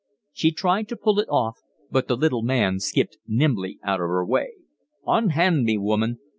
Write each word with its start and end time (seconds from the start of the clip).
She 0.33 0.51
tried 0.51 0.87
to 0.87 0.95
pull 0.95 1.19
it 1.19 1.29
off, 1.29 1.59
but 1.91 2.07
the 2.07 2.17
little 2.17 2.41
man 2.41 2.79
skipped 2.79 3.19
nimbly 3.27 3.77
out 3.83 4.01
of 4.01 4.07
her 4.07 4.25
way. 4.25 4.53
"Unhand 5.05 5.63
me, 5.65 5.77
woman. 5.77 6.17